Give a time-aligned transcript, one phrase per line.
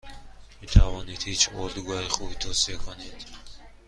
[0.61, 3.25] میتوانید هیچ اردوگاه خوبی توصیه کنید؟